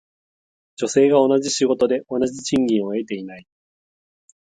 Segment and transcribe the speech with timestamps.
[0.77, 3.45] 女性が同じ仕事で同じ賃金を得ていない。